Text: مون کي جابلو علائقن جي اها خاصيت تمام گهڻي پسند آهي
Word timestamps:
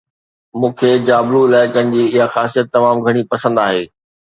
مون 0.59 0.71
کي 0.79 0.89
جابلو 1.09 1.41
علائقن 1.49 1.93
جي 1.97 2.03
اها 2.15 2.25
خاصيت 2.39 2.67
تمام 2.75 2.97
گهڻي 3.05 3.23
پسند 3.31 3.65
آهي 3.67 3.81